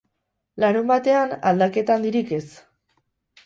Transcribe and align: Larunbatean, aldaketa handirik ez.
Larunbatean, 0.63 1.37
aldaketa 1.51 1.99
handirik 2.01 2.35
ez. 2.41 2.43